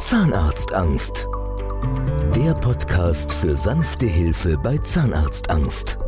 Zahnarztangst. 0.00 1.28
Der 2.34 2.54
Podcast 2.54 3.30
für 3.30 3.54
sanfte 3.54 4.06
Hilfe 4.06 4.56
bei 4.56 4.78
Zahnarztangst. 4.78 5.98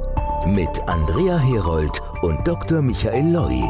Mit 0.47 0.81
Andrea 0.89 1.39
Herold 1.39 2.01
und 2.23 2.49
Dr. 2.49 2.81
Michael 2.81 3.31
Loi. 3.31 3.61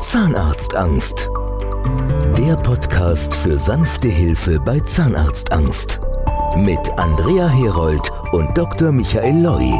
Zahnarztangst. 0.00 1.28
Der 2.38 2.57
Podcast 2.57 3.35
für 3.35 3.59
sanfte 3.59 4.09
Hilfe 4.09 4.59
bei 4.61 4.81
Zahnarztangst. 4.81 6.00
Mit 6.57 6.90
Andrea 6.97 7.47
Herold 7.49 8.09
und 8.33 8.57
Dr. 8.57 8.90
Michael 8.93 9.43
Loi. 9.43 9.71